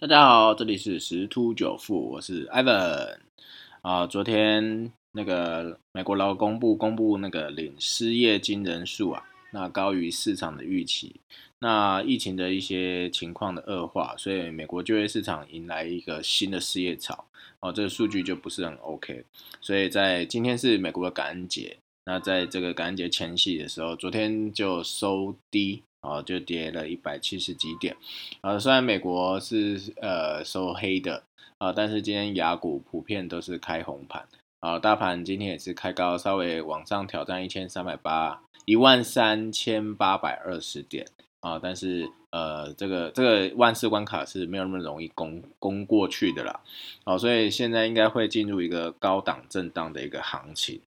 [0.00, 3.18] 大家好，这里是十突九富，我是 Ivan
[3.82, 4.06] 啊。
[4.06, 11.20] 昨天那个美国劳工部公布那个领失业金人数啊，那高于市场的预期。
[11.58, 17.26] 那疫情的一些情况的恶化，所以美国就业市场迎来一个新的失业潮
[17.60, 19.22] 哦，这个数据就不是很 OK。
[19.60, 21.76] 所以在今天是美国的感恩节，
[22.06, 25.82] 那在这个感恩节前夕的时候，昨天就收低。
[26.02, 27.96] 哦，就跌了一百七十几点，
[28.40, 31.22] 啊，虽然美国是呃收黑的
[31.58, 34.26] 啊，但是今天雅股普遍都是开红盘，
[34.60, 41.06] 啊，大盘今天也是开高，稍微往上挑战一千三百八一万三千八百二十点。
[41.40, 46.60] 啊，但是呃这个这个万事关卡是没有那么容易攻攻过去的啦，
[47.02, 50.80] 好，所以现在应该会进入一个高档震荡的一个行情，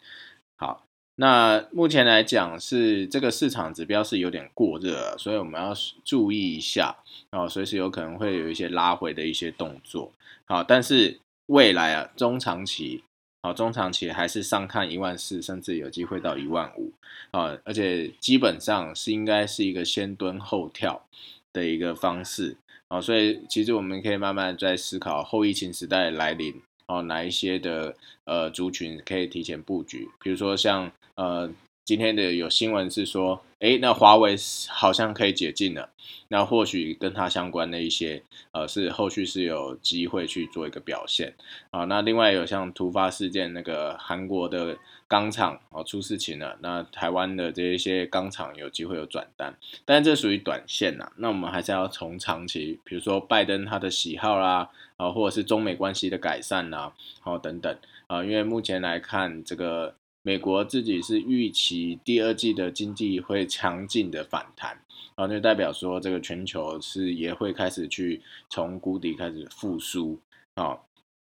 [0.56, 0.84] 好。
[1.16, 5.72] 那目前来讲是这个市场指标是有点过热，所以我们要
[6.04, 6.96] 注意一下
[7.32, 10.12] 哦，随时有可能会有一些拉回的一些动作。
[10.46, 13.04] 好，但是未来啊，中长期，
[13.44, 16.92] 好，中长期还是上看一万四，甚至有机会到一万五
[17.30, 21.06] 啊，而且基本上是应该是一个先蹲后跳
[21.54, 26.60] 的一个方式啊，所以其实我们可以慢慢在思考后疫情时代来临。
[26.86, 30.10] 哦，哪一些的呃族群可以提前布局？
[30.22, 31.50] 比如说像呃
[31.86, 34.38] 今天的有新闻是说，哎，那华为
[34.70, 35.90] 好像可以解禁了，
[36.30, 41.34] 那或许跟它相关的一些呃是后续是有机会去做一个表现
[41.72, 41.84] 啊。
[41.84, 44.78] 那另外有像突发事件，那个韩国的
[45.10, 49.54] 钢厂哦出事情了，那台湾的这一些钢厂有机会有转单，
[49.84, 51.12] 但这属于短线呐。
[51.18, 54.70] 那我们还是要从长期，比如说拜登他的喜好啦。
[54.96, 57.76] 啊，或者是中美关系的改善呐，好等等
[58.06, 64.76] 啊，因为目前来看，这个美国自己是预期第二季的经济会强劲的反弹，
[65.14, 70.20] 啊，就代表说这个全球是也会开始去从谷底开始复苏，
[70.56, 70.80] 啊，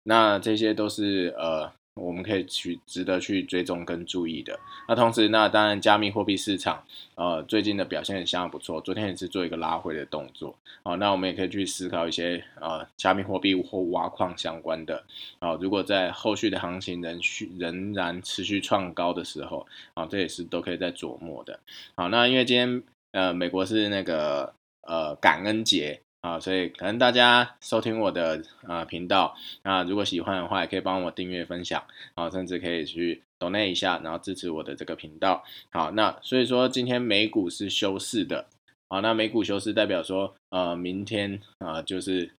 [0.04, 1.72] 那这些都是呃。
[1.94, 4.58] 我们可以去值得去追踪跟注意的。
[4.88, 6.82] 那同时，那当然加密货币市场，
[7.14, 8.80] 呃，最近的表现也相当不错。
[8.80, 10.56] 昨天也是做一个拉回的动作。
[10.82, 15.04] 好，那我们也可以去思考一些呃加密货币或挖矿相关的。
[15.38, 21.60] 啊，如果在后续的行情仍续仍然持续创高的时候，啊，这也是都可以在琢磨的。
[21.94, 22.82] 好，那因为今天
[23.12, 26.00] 呃美国是那个呃感恩节。
[26.22, 29.34] 啊，所以可能大家收听我的啊频道，
[29.64, 31.84] 那如果喜欢的话，也可以帮我订阅、分享，
[32.14, 35.42] 啊，甚至可以去 donate 一下，然后支持我的这个频道。
[35.72, 38.46] 好，那所以说今天美股是休市的，
[38.88, 42.30] 好，那美股休市代表说，呃，明天啊，就是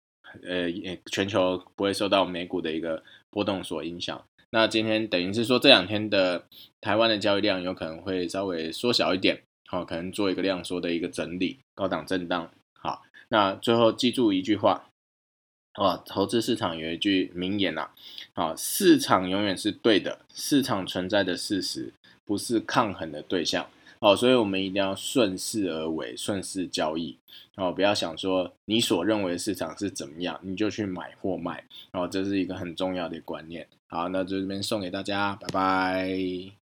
[0.48, 0.72] 呃，
[1.12, 4.24] 全球不会受到美股的一个波动所影响。
[4.52, 6.46] 那今天等于是说这两天的
[6.80, 12.50] 台湾的交易量有可能会稍微缩小一点，好，可能做一个量缩的一个整理，高档震荡。
[13.34, 14.90] 那最后记住一句话，
[15.74, 17.90] 哦，投资市场有一句名言呐，
[18.34, 21.92] 啊，市场永远是对的，市场存在的事实
[22.26, 23.68] 不是抗衡的对象，
[23.98, 27.18] 哦，所以我们一定要顺势而为，顺势交易，
[27.56, 33.68] 哦，不要想说你所认为市场是怎么样，你就去买或卖，哦，这是一个很重要的观念。
[33.90, 36.63] 好，那就这边送给大家，拜拜。